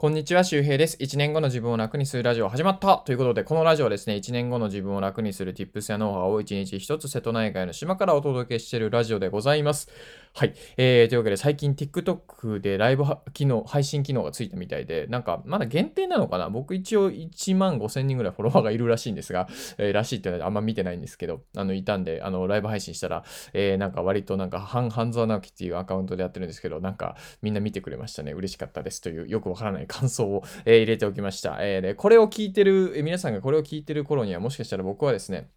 [0.00, 0.96] こんにちは、周平です。
[1.00, 9.90] 1年後の自分を楽にするラジオ始まったということで、このラジオはですね、1年後の自分を楽にする Tips やノウハウを1日1つ瀬戸内海の島からお届けしているラジオでございます。
[10.34, 10.54] はい。
[10.76, 16.48] えー、というわけで、最近 TikTok でライブ機能、配信機能がついたみたいで、なんか、まだ限定なのかな？
[16.48, 28.30] 僕一応1万5千人ぐらいフォロワーがいるらしいんですが、えー、らしいってのはあんま見てないんですけど、あの、いたんで、あの、ライブ配信したら、えー、なんか割となんか、半、半沢直樹っていうアカウントでやってるんですけど、なんか、みんな見てくれましたね。
[28.30, 31.58] 嬉しかったですという、よくわからない感想を、えー、入れておきました。
[31.60, 35.50] えー、で、これを聞いてる、え、皆さんがこれを聞いてる頃には、もしかしたら僕はですね、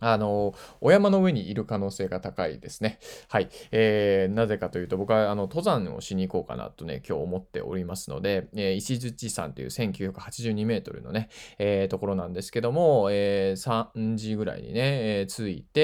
[0.00, 2.98] あの、お山の上にいる可能性が高いですね。
[3.28, 3.48] はい。
[3.72, 15.80] えー、なぜかというと、僕はあの登山をしに行こうかなとね、今日思っておりますので、えー、石槌山という1982メートルのね、えー、ところなんですけども、えー、3時ぐらいにね、えー、着いて、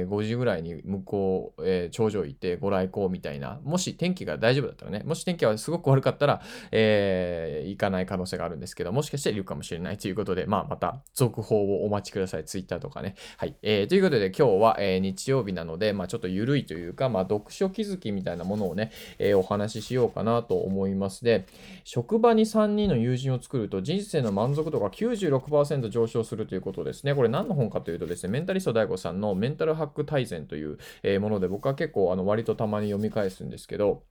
[0.00, 12.44] えー、5時ぐらいに向こう、えー、頂上行ってご来光みたいな、もし天気が大丈夫だったらね、もし天気はすごく悪かったら、えー、行かない可能性があるんですけど、もしかしているかもしれないということで、まあ、また続報をお待ちください。
[12.44, 13.14] ツイッターとかね。
[13.36, 13.56] はい。
[13.62, 21.46] えー、ということで今日は、えー、日曜日なので、まあ、ちょっと緩いというか、まあ、読書気づきみたいなものをね、えー、お話ししようかなと思いますで、
[21.84, 27.14] 職場に3人の友人を作ると人生の満足度が96%上昇するということですね。
[27.14, 34.02] これ何の本かというとですね、メンタリスト DAIGO さんのメンタルハック大全という、えもので、僕は結構あの割とたまに読み返すんですけど、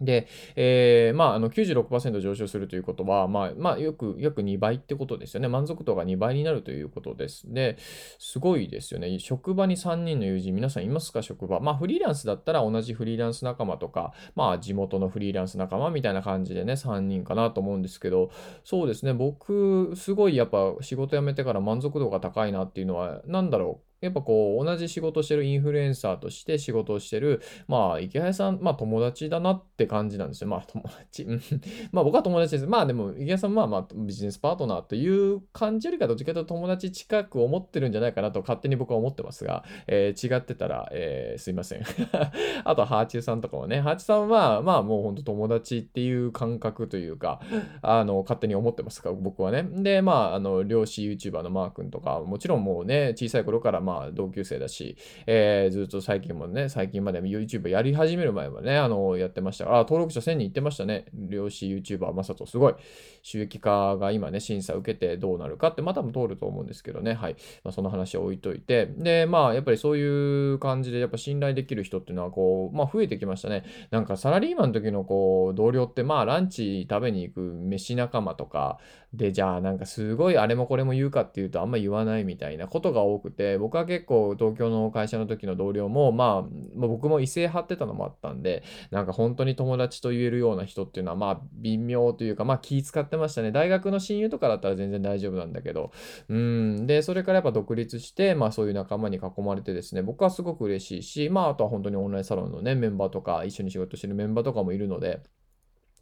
[0.00, 5.48] で、えー、まあ、あの96%上昇するということは、まあ、まあ、よく、約2倍ってことですよね。
[5.48, 7.52] 満足度が2倍になるということです。
[7.52, 7.76] で、
[8.18, 9.18] すごいですよね。
[9.20, 11.60] 職場に3人の友人、皆さんいますか職場？
[11.60, 18.30] まあ、フリーランスだったら同じフリーランス仲間とか、まあ、地元のフリーランス仲間みたいな感じでね、3人かなと思うんですけど、
[18.64, 19.14] そうですね。
[19.14, 23.93] 僕、すごいやっぱ仕事辞めてから満足度が高いなっていうのは、なんだろう？
[24.04, 30.48] やっぱこう、同じ仕事してるインフルエンサーとして仕事をしてる、まあ、池谷さん、まあ友達だなって感じなんですよ。
[30.48, 31.26] まあ友達、
[31.92, 32.66] まあ僕は友達です。
[32.66, 41.82] まあでも、池谷さんはまあビジネスパートナーという感じよりかどっちかというと友達近く思ってるんじゃないかなと勝手に僕は思ってますが、えー、違ってたら、えー、すいません。
[42.64, 47.40] あと、ハーチューさんとかもね、ハーチューさんは、まあもう本当友達っていう感覚というか、
[47.82, 49.62] あの、勝手に思ってますから、僕はね。
[49.62, 54.96] で、まあ、あの、漁師 YouTuber のマー君とか、もちろんもうね、小さい頃からまあ、まあ、同級生だし、
[55.26, 61.06] えー、ずっと最近もね、最近まで YouTube やり始める前はね、あの、やってましたあ、登録者1000人いってましたね。
[61.14, 62.74] 漁師 YouTuber まさとすごい。
[63.22, 67.14] 収益化が今ね、審査受けてどうなるかって、またも通ると思うんですけどね。
[67.14, 67.36] はい。
[67.62, 68.86] まあ、その話は置いといて。
[68.86, 73.64] で、まあ、やっぱりそういう感じで、やっぱ信頼できる人っていうのは、こう、まあ、増えてきましたね。
[73.90, 78.78] なんかサラリーマンの時のこう、同僚って、まあ、ランチ食べに行く飯仲間とか、
[79.16, 86.42] で、じゃあ、なんかすごいあれもこれも言うかっていうと、あんま言わないみたいなことが多くて、僕は結構東京の会社の時の同僚も、まあ、
[86.74, 93.52] まあ、僕も異性張ってたのもあったんで、なんか本当に友達と言えるような人っていうのは、まあ、微妙というか、まあ、気使ってましたね。
[93.52, 95.92] 大学の親友とかだったら全然大丈夫なんだけど、
[96.28, 96.86] うん。
[96.86, 105.22] で、それからやっぱ独立して、まあ、そういう仲間に囲まれてですね、僕はすごく嬉しいし、まあ、あとは本当にオンラインサロンのね、メンバーとか、一緒に仕事してるメンバーとかもいるので、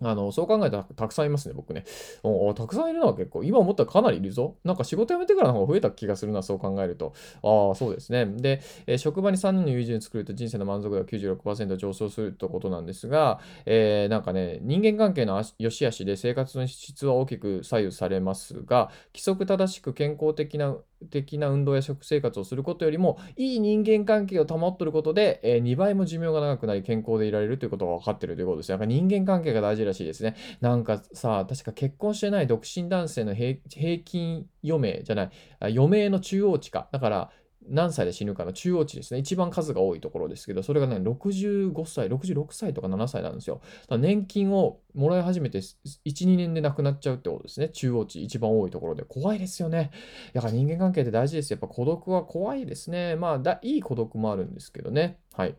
[0.04, 1.84] あの、そう考えたらたくさんいますね、僕ね。
[2.22, 4.56] おたくさんいるのは結構、今思ったらかなりいるぞ。
[4.64, 7.12] なんか仕事辞めてからの方が増えた気がするな、そう考えると。
[7.42, 8.26] ああ、そうですね。
[8.26, 20.76] で、えー、職場に3人の友人を作ると人生の満足度が96%上昇するということなんですが、えー、なんかね、人間関係の良し悪しで生活の質は大きく左右されますが、規則正しく健康的な
[21.10, 28.70] 的な運動や食生活をすることよりも、いい人間関係を保っとることで、えー、2倍も寿命が長くなり健康でいられるということが分かってるということです。
[28.70, 30.36] なんか人間関係が大事らしいですね。
[30.60, 33.58] なんかさ、確か結婚してない独身男性の平
[33.98, 35.30] 均余命じゃない、
[35.60, 36.88] 余命の中央値か。
[36.92, 37.30] だから、
[37.68, 39.20] 何歳で死ぬかの中央値ですね。
[39.20, 43.60] 一番数が多いところですけど、それがね、65歳、66歳とか7歳なんですよ。
[43.90, 47.68] 年金をもらい始めて1、2年で亡くなっちゃうってことですね。
[47.68, 49.04] 中央値一番多いところで。
[49.04, 49.90] 怖いですよね。
[50.32, 51.50] だから人間関係って大事です。
[51.52, 53.16] やっぱ孤独は怖いですね。
[53.16, 55.18] まあだ、いい孤独もあるんですけどね。
[55.34, 55.56] はい。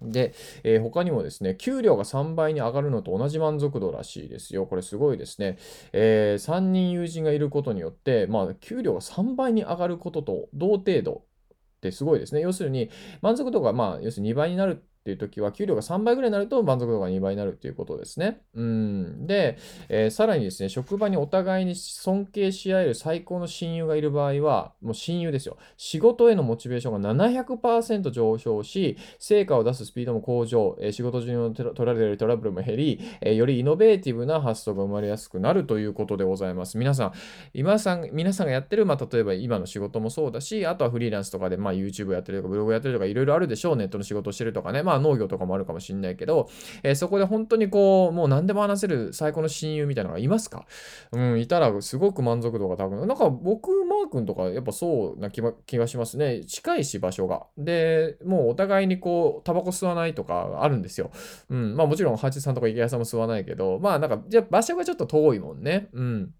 [0.00, 4.66] で、えー、他にもですね、給料が3倍に上がるのと同じ満足度らしいですよ。
[4.66, 5.58] これすごいですね。
[5.92, 12.40] えー、3人友人がいることによって、まあ、給料が3倍に上がることと同程度ってすごいですね。
[12.40, 12.90] 要するに、
[13.22, 18.40] 満足度が、まあ、要するに2倍になるっていう時は、給料が3倍ぐらいになると満足度が2倍になるっていうことですね。
[18.54, 19.26] うん。
[19.28, 19.56] で、
[19.88, 25.58] えー、さらにですね、職場にお互いに尊敬し合える最高の親友がいる場合は、もう親友ですよ。
[25.76, 36.78] 仕事へのモチベーションが700%上昇し、成果を出すスピードも向上、えー、仕事中の取られるトラブルも減り、えー、よりイノベーティブな発想が生まれやすくなるということでございます。
[36.78, 37.12] 皆さん、
[37.54, 43.76] 今さん、皆さんがやってる、まあ、例えば今の仕事もそうだし、あとはフリーランスとかで、まあ、YouTube やってるとか、ブログやってるとか、いろいろあるでしょう。
[43.76, 44.82] ネットの仕事をしてるとかね。
[44.82, 46.48] まああ農業とかもあるかもしんないけど、
[46.82, 50.66] えー、そこで本当にこう、もう何でも話せる最高の親友みたいなのがいますか？
[51.12, 56.44] うん、いたらすごく満足度が高くなんか僕、マー君とかやっぱそうな気気がしますね。
[56.44, 57.46] 近いし、場所が。
[57.56, 61.10] で、もうお互いにこう、タバコ吸わないとかあるんですよ。
[61.50, 61.76] うん。
[61.76, 65.88] まあもちろん、ハチさんとか池谷さんも吸わないけど、まあなんか、じゃ場所がちょっと遠いもんね。
[65.92, 66.34] うん。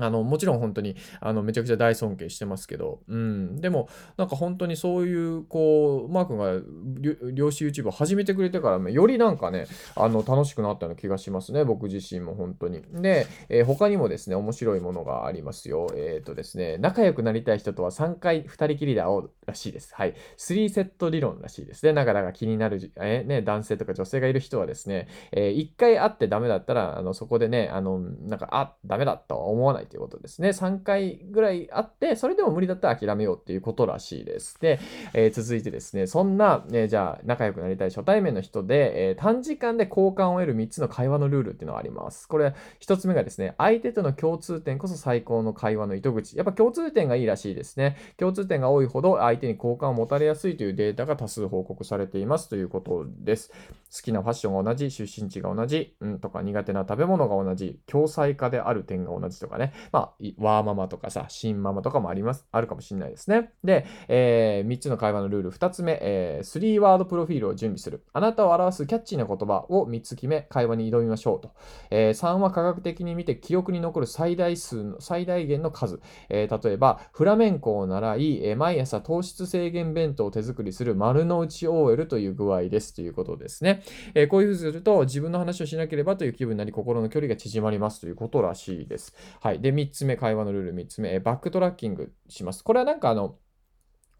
[0.00, 3.60] あの、もちろん本当に、あの、めちゃくちゃ大尊敬してますけど、うん。
[3.60, 11.64] でも、なんか本当にそういう、こう、マー君が漁師 YouTube を始めてくれてから、よりなんかね、あの、楽しくなったような気がしますね。
[11.64, 12.82] 僕自身も本当に。
[12.92, 15.88] で、えー、他にもですね、面白いものがありますよ。
[15.94, 19.94] えっ、ー、とですね、仲良くなりたい人とは3回2人きりで会おうらしいです。
[19.94, 20.14] はい。
[20.38, 21.92] 3セット理論らしいですね。
[21.92, 30.50] なかなか気になる、えー、ね、男性とか女性がいる人はですね、え、1回会ってダメだったら、あの、そこでね、あの、なんか、あ、ダメだとは思わないということですね。
[30.50, 34.58] 3回ぐらいあって、それでも無理だったら諦めようっていうことらしいです。
[34.60, 34.80] で、
[35.12, 42.28] えー、続いてですね、そんな、えー、じゃあ仲良くなりたい初対面の人で、えー、短時間で好感を得る3つの会話のルールっていうのがあります。
[42.28, 46.36] これ、1つ目がですね、相手との共通点こそ最高の会話の糸口。
[46.36, 47.96] やっぱ共通点がいいらしいですね。
[48.16, 53.50] 共通点が多いほど相手に好感を持たれやすいというデータが多数報告されていますということです。
[53.94, 59.72] 好きなファッションが同じ、出身地が同じ、うんとか苦手な食べ物が同じ、共済化である点が同じとかね。
[59.92, 63.52] まあ、ワーママとかさ、新ママとかもあります、あるかもしれないですね。
[63.64, 65.50] で、えー、3つの会話のルール。
[65.50, 68.04] 2つ目、えー、3ワードプロフィールを準備する。
[68.12, 71.52] あなたを表すキャッチーな言葉を3つ決め、会話に挑みましょうと。
[71.90, 76.00] えー、3は科学的に見て記憶に残る最大数の、最大限の数。
[76.28, 83.82] えー、例えば、フラメンコを習い、えー、毎朝糖質制限弁当を手作りする丸の内 OL という具合ですということですね。
[84.14, 89.14] えー、こういうふうにすると、自分の話をしなければという気分になり、心の距離が縮まりますということらしいです。
[89.40, 89.60] はい。
[89.60, 92.64] で、で3つ目、会話のルール3つ目、バックトラッキングします。
[92.64, 93.36] これはなんかあの、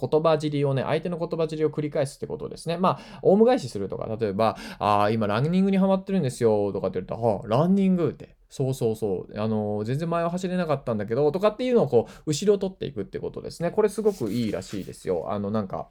[0.01, 2.79] 言葉尻をね、相手の言葉尻を繰り返すってことですね。
[2.79, 13.71] まあ、オウム返しするとか、例えば、ああ、今ランニングにハマってるんですよ、とかって言うと、はあ、ランニングって、そうそうそう、あのー、全然前は走れなかったんだけど、とかっていうのをこう、後ろを取っていくってことですね。
[13.71, 15.27] これすごくいいらしいですよ。
[15.31, 15.89] あの、なんか、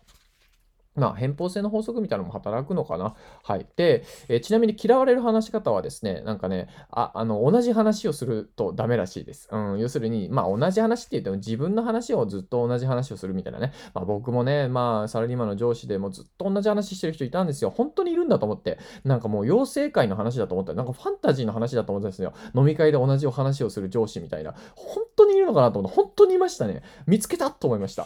[0.96, 3.16] まあ、偏方性の法則みたいなのも働くのかな。
[3.44, 3.68] はい。
[3.76, 9.48] で、えー、ちなみに嫌われる話し方はですね、なんかね、あ、あの、同じ話をするとダメらしいです。
[9.52, 13.72] うん、要するに、まあ、同じ話って言っても自分の話をずっと同じ話をするみたいなね。
[13.94, 17.70] まあ、僕もね、まあ、サラリーマンの上司でもずっと同じ話してる人いたんですよ。
[17.70, 18.80] 本当にいるんだと思って。
[19.04, 22.34] なんかもう、妖精界の話だと思ったなんかファンタジーの話だと思ったんですよ。
[22.56, 24.54] 飲み会で同じお話をする上司みたいな。
[24.76, 26.82] 本当にいるのかなと思って、本当にいましたね。
[27.06, 28.06] 見つけたと思いました。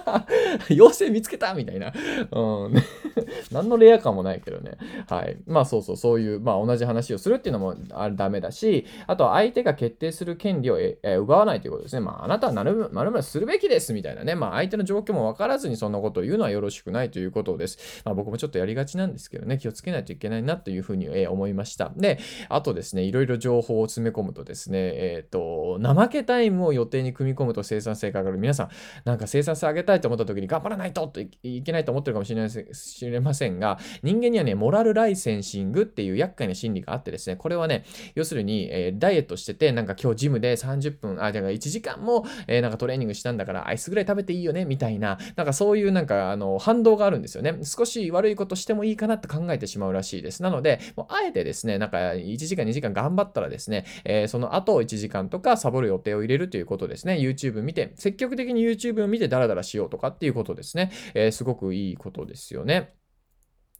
[0.70, 1.92] 妖精見つけたみたいな。
[2.30, 2.74] うん。
[3.50, 4.72] 何のレア感もないけどね。
[5.08, 5.36] はい。
[5.46, 12.00] まあそうそう、そういう、まあ同じ話をするっていうのもあダメだし、あとは相手が決定する権利をえ奪わないということですね。
[12.00, 14.34] まああなたはなるまるするべきですみたいなね。
[14.34, 18.02] まあ相手の状況も分からずにそんなことを言うのはよろしくないということです。
[18.04, 21.92] まあ僕もちょっとやりがちなんですけどね、気をつけないといけないなというふうに、え思いました。
[21.96, 22.18] で、
[22.48, 28.38] あとですね、いろいろ情報を詰め込むとですね、えっ、ー、と、怠けタイムを予定に組み込むと生産性が上がる。
[28.38, 28.68] 皆さん、
[29.04, 47.58] なんか生産性上げたいと思った時に頑張らないとといけないと思って思ってるかもしれない知れませんが、人間にはね、モラルライセンシングっていう厄介な心理があってですね、これはね、要するに、えー、ダイエットしてて、なんか今日ジムで30分、あ、じゃあ1時間も、えー、なんかトレーニングしたんだから、アイスぐらい食べていいよね、みたいな、なんかそういうなんか、あの、反動があるんですよね。
[47.64, 50.42] 少し悪いことしてもいいかなって考えてしまうらしいです。
[50.42, 57.14] なので、もうあえてですね、なんか1時間2時間頑張ったらですね、えー、その後1時間とかサボる予定を入れるということですね。
[57.14, 60.92] YouTube 見て、積極的に YouTube を見てダラダラしようとかっていうことですね。
[61.14, 62.94] えー、すごくいいいいことですよね。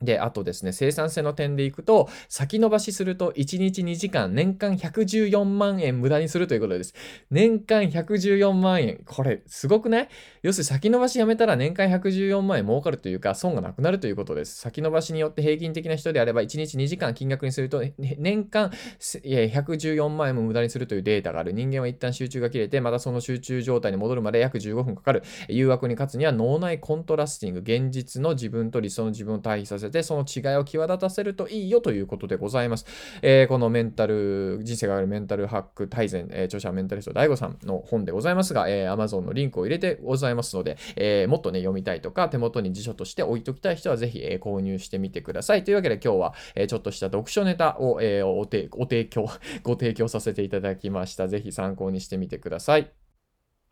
[0.03, 6.95] で、あとですね、生産性の点でいくと、先延ばしすると1日2時間、年間114万円無駄にするということです。
[7.31, 9.01] 年間114万円。
[9.05, 10.09] これ、すごくない？
[10.43, 14.57] 要するに先延ばしやめたら年間114万円儲かるというか、損がなくなるということです。
[14.59, 21.53] 先延ばしによって平均的な人であれば、1日2時間金額にすると、年間114万円も無駄にするというデータがある。
[21.53, 25.23] 人間は一旦集中が切れて、またその集中状態に戻るまで約15分かかる。
[25.49, 32.87] 誘惑に勝つには脳内コントラスティング、現実の自分と理想の自分を対比させて、その違いを際立たせるといいよということでございます。
[33.23, 45.65] えー、このメンタル、人生があるメンタルハック大全、えー、著者メンタリスト DAIGO さんの本でございますが、えー、Amazon のリンクを入れてございますので、えー、もっとね、読みたいとか、手元に辞書として置いときたい人はぜひ、えー、購入してみてください。
[45.65, 49.29] というわけで今日は、えー、ちょっとした読書ネタを、えー、お提供、
[49.63, 51.29] ご提供させていただきました。
[51.29, 53.00] ぜひ参考にしてみてください。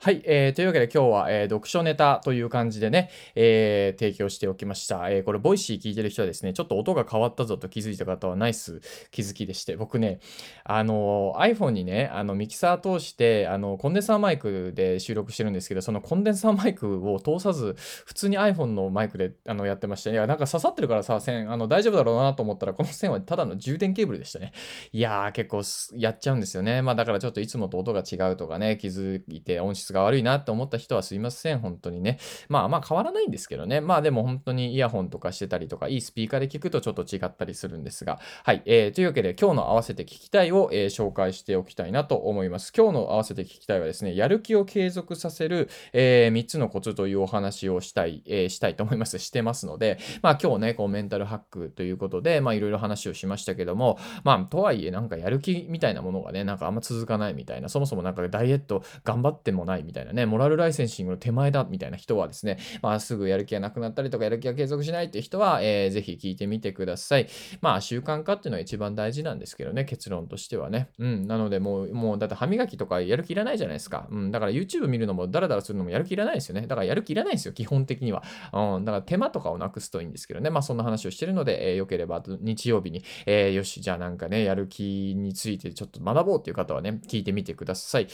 [0.01, 5.11] はい、えー、というわけで今日は、えー、読書ネタという感じでね、えー、提供しておきました。
[5.11, 10.21] えー、これ、ボイシー聞いてる人はですね、ちょっと音が変わったぞと気づいた方はナイス気づきでして、僕ね、
[10.63, 17.75] あの iPhone にね、あのミキサー通して、あのコンデンサーマイクで収録してるんですけど、そのコンデンサーマイクを通さず、
[18.07, 20.13] 普通に iPhone のマイクであのやってました。
[20.13, 24.53] いや、なんか刺さってるからさ、線、あの大丈夫だろうなと思ったら、この線はただの充電ケーブルでしたね。
[24.93, 25.63] いやー、結構
[25.99, 26.83] やっちゃうんですよね。
[26.83, 32.19] まあだからちょっといつもと音が違うとかね、気づいて音質が悪いなって思った人はすいません、本当にね。
[32.49, 33.81] まあまあ変わらないんですけどね。
[33.81, 38.19] まあでも本当にイヤホンとかしてたりとか、いいスピーカーで聞くとちょっと違ったりするんですが。
[38.45, 38.63] はい。
[38.67, 42.73] えー、というわけで今日の合わせて聞きたいを、えー、紹介しておきたいなと思います。
[42.77, 49.19] 今日の合わせて聞きたいはですね、やる気を継続させる、えー、3つのコツというお話をしたい、えー、したいと思います。
[49.19, 67.29] してますので、まあ今日ね、こうメンタルハックということで、まあいろいろ話をしましたけども、まあとはいえなんかやる気みたいなものがね、なんかあんま続かないみたいな、そもそもなんかダイエット頑張ってもないみたいなね、モラルライセンシングの手前だみたいな人はですね、まあ、すぐやる気がなくなったりとか、やる気が継続しないっていう人は、えー、ぜひ聞いてみてください。
[67.61, 70.91] まあ、習慣化っていうのは一番大事なんですけどね、結論としてはね。
[70.99, 71.27] うん。
[71.27, 74.07] なので、もう、もう、だって歯磨きとかやる気いらないじゃないですか。
[74.11, 74.31] うん。
[74.31, 76.63] だから YouTube 見るのも、ダラダラするのもやる気いらないですよね。
[76.67, 78.23] だからやる気いらないですよ、基本的には。
[78.53, 78.85] うん。
[78.85, 80.51] だから手間とかをなくすといいんですけどね。
[80.51, 88.09] まあ、そんな話をしてるので、えー、よければ日曜日に、えー、よし、じゃあなんかね、やる気についてちょっと学ぼうっていう方はね、聞いてみてください。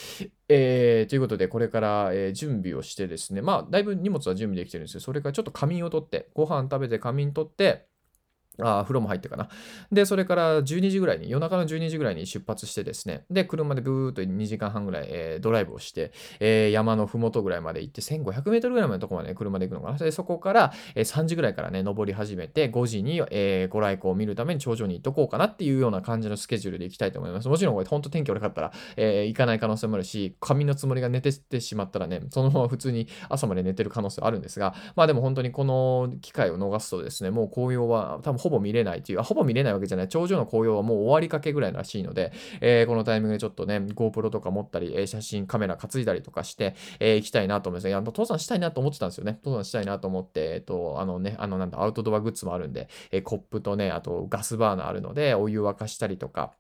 [0.48, 5.00] えー、ということで、これから、えー、準備をしてですね、まあ、だいぶ荷物は準備できてるんですよ。
[5.00, 7.86] それからちょっと仮眠を取って、ご飯食べて仮眠とって、
[8.60, 9.48] あ風呂も入ってかな。
[9.90, 19.98] で、それから12時ぐらいに、夜中の12時ぐらいに出発してですね、で、車でブーっと2時間半ぐらい、えー、ドライブをして、えー、山のふもとぐらいまで行って、1500メートルぐらいのとこまで、車で行くのかな。
[19.98, 27.48] で、そこから、えー、3時ぐらいからね、登り始めて、5時に、えー、ご来光を見るために頂上に行っとこうかなっていうような感じのスケジュールで行きたいと思います。
[27.48, 40.08] もちろんこれ、本当天気悪かったら、えー、行かない可能性もあるし、仮眠のつもりが寝ててしまったらね、そのまま普通に朝まで寝てる可能性あるんですが、まあでも本当にこの機会を逃すとですね、もう紅葉は多分ほぼ見れないっていう、あほぼ見れないわけじゃない。
[40.08, 47.88] 頂上の紅葉はもう終わりかけぐらいらしいので、えー、このタイミングでちょっとね、GoPro とか持ったり、え、写真、カメラ担いだりとかして、え、行きたいなと思います。
[47.88, 49.38] いや、登山したいなと思ってたんですよね。
[49.42, 56.52] 登山したいなと思って、えっ、と、あのね、あのなんだ、アウトドアグッズもあるんで、えコップとね、あとガスバーナーあるので、お湯沸かしたりとか、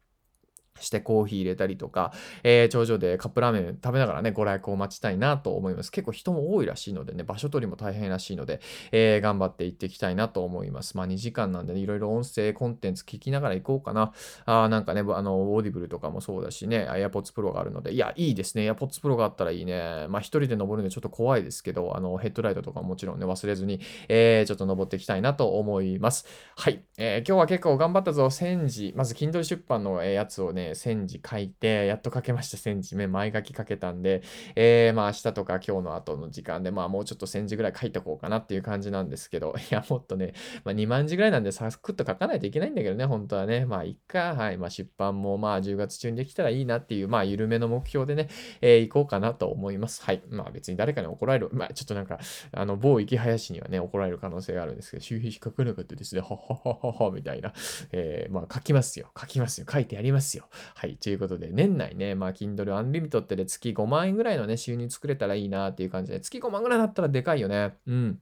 [0.80, 2.12] してコーヒー入れたりとか、
[2.42, 5.92] えー、頂上でカップラーメン食べながらね、ご来光を待ちたいなと思います。
[5.92, 8.60] 結構人も多いらしいのでね、場所取りも大変らしいので、
[8.92, 10.96] えー、頑張って行っていきたいなと思います。
[10.96, 14.12] まあ2時間なんでね、いろいろ音声コンテンツ聞きながら行こうかな。
[14.46, 18.70] あなんかね、あの、オーディブルとかもそうだしね、AirPods Pro があるので、いや、いいですね。
[18.70, 20.06] AirPods Pro があったらいいね。
[20.08, 26.26] まあ一人で登るんでちょっと怖いですけど、あの、ヘッドライトとかもちろんね、忘れずに、えー、ちょっと登っていきたいなと思います。
[26.56, 26.82] はい。
[26.96, 28.26] えー、今日は結構頑張ったぞ。
[28.26, 28.92] 1000字。
[28.96, 33.06] まず Kindle 出版のやつをね、1000字書いて、やっと書けました、1000字目。
[33.06, 34.22] 前書き書けたんで、
[34.56, 40.32] えー、まあ明日とか今日の後の時間で、まあもうちょっと1000字ぐらい書いておこうかなっていう感じなんですけど、 いや、もっとね、
[40.64, 43.66] まあ2万字ぐらいなんでサクッと書かないといけないんだけどね、本当はね。
[43.66, 44.58] まあいっか、はい。
[44.58, 48.28] まあ出版もまあ10月中にできたらいいなっていう、まあ緩めの目標でね、
[48.60, 50.02] えー、行こうかなと思います。
[50.02, 50.22] はい。
[50.28, 52.18] まあ別に誰かに怒られる、まあちょっとなんか、
[52.52, 57.52] あの、某池林にはね、怒られる可能性があるんですけど、周辺書かなかったですね、ははははは、みたいな。
[57.92, 59.10] えー、まあ書きますよ。
[59.18, 59.66] 書きますよ。
[59.70, 60.48] 書いてやりますよ。
[60.74, 60.96] はい。
[60.96, 67.76] ということで、年内ね、まあ、Kindle Unlimited で月5万円ぐらいのね、収入作れたらいいなっていう感じで、月5万ぐらいだったらでかいよね。
[67.86, 68.20] うん。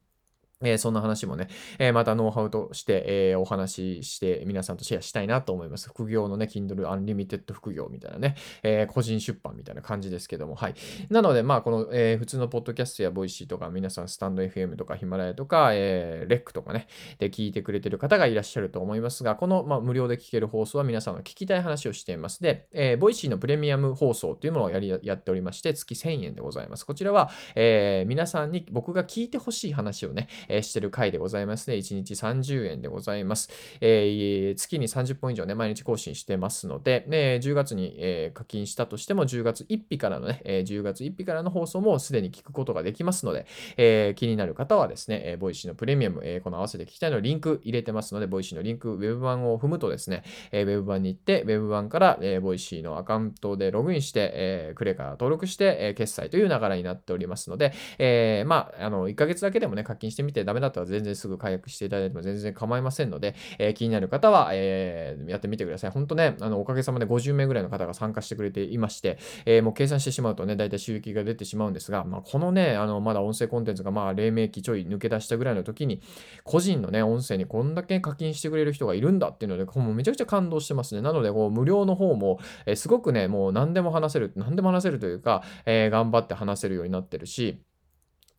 [0.63, 5.89] えー、そんな話もね、えー、またノウハウとして、えー、お話しして皆さんとシェアしたいなと思います。
[5.89, 10.75] 副業のね、Kindle Unlimited 副業みたいなね、え個人出版みたいな感じですけども、はい。
[11.11, 16.87] なので、まあ、この、え普通のポッドキャストやボイシーとか、皆さんスタンド FM とかヒマラヤとか、えレックとかね、
[17.19, 22.43] で聞いてくれてる方がいらっしゃると思いますが、この、まあ、無料で聞ける放送は皆さんが聞きたい話をしています。
[22.43, 26.85] で、えボイシーのプレミアム放送というものをやりやっておりまして、月1000円でございます。
[26.85, 31.71] こちらは、え皆さんに僕が聞いてほしい話をね、えしてる回でございます。
[31.71, 31.77] ね。
[31.77, 33.51] 1日30円でございます。
[33.81, 65.91] え、月に30本以上ね、毎日更新してますので、ね、10月に、え、課金したとしても、10月1日からのね、え、10月1日からの放送もすでに聞くことができますので、え、気になる方はですね、えー、ボイシーのプレミアム、え、この合わせて聞きたいのリンク入れてますので、ボイシーのリンク、ウェブ版を踏むとですね、えー、ウェブ版に行って、ウェブ版から、えー、ボイシーのアカウントでログインして、えー、クレカ登録して、え、決済という流れになっておりますので、え、まあ、あの、1ヶ月だけでもね、課金してみてダメだったら全然すぐ解約していただいても全然構いませんので、えー、気になる方は、えー、やってみてください。
[65.91, 76.03] 本当ね、あの、おかげさまで50名ぐらいの方が参加してくれていまして、えー、もう計算してしまうとね、だいたい収益が出てしまうんですが、まあ、このね、あの、まだ音声コンテンツがまあ、黎明期ちょい抜け出したぐらいの時に、
[76.45, 81.03] 個人のね、音声にこんだけ課金してくれる人がいるんだっていうので、もうめちゃくちゃ感動してますね。
[81.03, 87.63] なので、こう、無料の方も、えー、すごくね、もう何でも話せる、何でも話せるというか、えー、頑張って話せるようになってるし、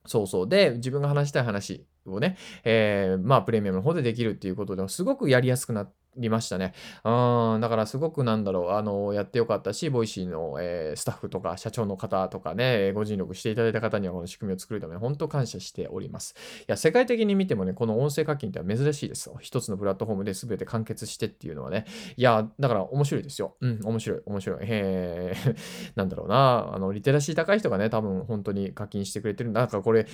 [0.06, 0.50] そうそう。
[0.50, 6.74] で、自分が話したい話をね、えー、まあ、プレミアムの方でできるっていうことでも、すごくやりやすくなって、りましたね。
[7.04, 16.36] うん、だからすごくなんだろう、あの、やってよかったし、ボイシーの、えー、スタッフとか社長の方とかね、ご尽力していただいた方にはこの仕組みを作るために本当感謝しております。
[16.62, 19.38] いや、世界的に見てもね、この音声課金って珍しいですよ。
[19.42, 21.86] 一つのプラットフォームで全て完結してっていうのはね。
[22.18, 23.56] いや、だから面白いですよ。
[23.62, 24.60] うん、面白い、面白い。
[24.62, 25.56] へえ、
[25.96, 29.62] なんだろうな、あの、リテラシー高い人がね、多分本当に課金してくれてるんだ。
[29.62, 30.10] なんかこれ、こ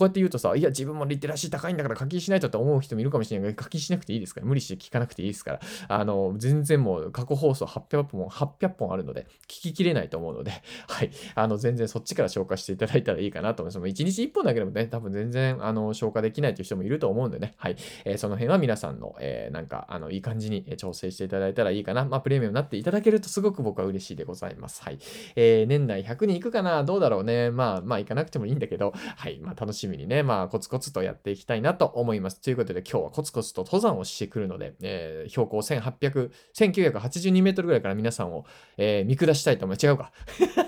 [0.00, 5.60] うやって言うとさ、いや、自分もリテラシー高いんだから課金しないとって思う人もいるかもしれないけど、課金しなくていいですから、無理して聞かなくていいですですから。
[5.88, 10.52] あの、全然もう過去放送800本、800本あるので、聞ききれないと思うので、
[10.88, 11.10] はい。
[11.34, 13.78] あの、全然そっちから消化していただいたらいいかなと思います。
[13.78, 17.76] もう1日1本だけでもね、多分全然、あの、消化できないという人もいると思うんでね、はい。
[18.04, 22.04] えー、その辺は皆さんの、えー、なんか、あの、いい感じに調整していただいたらいいかな。
[22.04, 24.82] まあ、プレミアムになっていただけるとすごく僕は嬉しいでございます。
[24.82, 24.98] はい。
[25.36, 27.50] えー、年内100人いくかなどうだろうね。
[27.50, 29.38] まあ、まあ、行かなくてもいいんだけど、はい。
[29.40, 32.40] まあ、楽しみにね、まあ、コツコツとやっていきたいなと思います。
[32.40, 38.44] ということで、今日はコツコツと登山をしてくるので、えー、標高1800、1982メートルぐらいから皆さんを、
[38.76, 39.86] えー、見下したいと思います。
[39.86, 40.12] 違うか。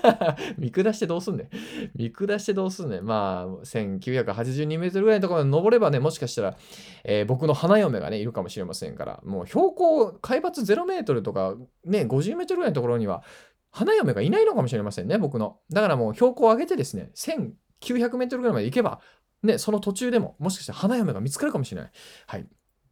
[0.59, 1.49] 見下してどうすんねん。
[1.95, 3.05] 見下してどうすんねん。
[3.05, 6.57] まあ、1982メートルぐらいのところに登ればね、もしかしたら、
[7.05, 11.55] えー、僕の花嫁がね、いるかもしれませんから、もう標高、海抜0メートルとか、
[11.85, 13.23] ね、50メートルぐらいのところには、
[13.71, 15.59] 花嫁がいないのかもしれませんね、僕の。
[15.71, 18.99] だからもう標高を上げてですね、1900メートルぐらいまで行けば、
[19.43, 21.91] ね、その途中でも、もしかしたら花嫁が見つかるかもしれない。
[22.25, 22.47] はい。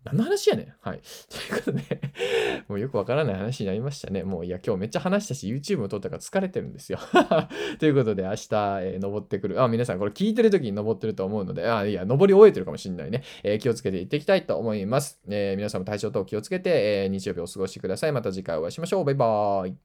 [0.05, 0.73] 何の話やねん。
[0.81, 1.01] はい。
[1.29, 2.01] ということで
[2.69, 4.23] もうよくわからない話になりましたね。
[4.23, 6.99] もういや、今日めっちゃ話したし、YouTube を撮ったから疲れてるんですよ
[7.79, 9.61] ということで、明日、えー、登ってくる。
[9.61, 13.23] あ、皆さんこれ聞いてる時に登ってると思うので、あ、いや、登り終えてるかもしんないね。
[13.43, 15.21] えー、気をつけていっていきたいと思います。
[15.27, 18.11] えー、皆さんも体調等気をつけて、え日曜日お過ごしください。
[18.11, 19.05] また次回お会いしましょう。
[19.05, 19.84] バイバーイ。